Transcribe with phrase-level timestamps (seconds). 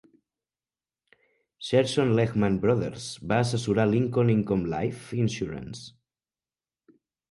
[1.67, 5.89] Shearson Lehman Brothers va assessorar Lincoln Income Life Insurance.